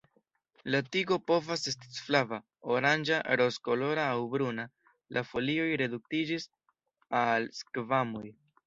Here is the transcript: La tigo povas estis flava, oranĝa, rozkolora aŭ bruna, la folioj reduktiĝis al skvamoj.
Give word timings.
La 0.75 0.79
tigo 0.95 1.17
povas 1.31 1.65
estis 1.71 1.99
flava, 2.07 2.39
oranĝa, 2.77 3.19
rozkolora 3.43 4.09
aŭ 4.15 4.27
bruna, 4.33 4.67
la 5.19 5.27
folioj 5.35 5.71
reduktiĝis 5.85 6.53
al 7.23 7.53
skvamoj. 7.63 8.29